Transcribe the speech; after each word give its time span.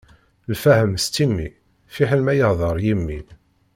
Lfahem 0.51 0.93
s 1.03 1.05
timmi, 1.15 1.47
fiḥel 1.95 2.21
ma 2.23 2.33
yehdeṛ 2.39 2.75
yimi. 2.85 3.19